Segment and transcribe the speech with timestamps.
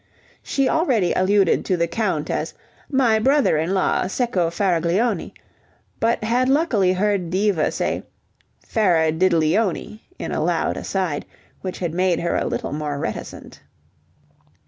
[0.41, 2.55] She already alluded to the Count as
[2.89, 5.31] "My brother in law Cecco Faraglione",
[5.99, 8.01] but had luckily heard Diva say
[8.67, 11.27] "Faradiddleony" in a loud aside,
[11.61, 13.61] which had made her a little more reticent.